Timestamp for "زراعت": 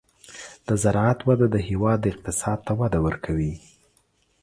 0.83-1.19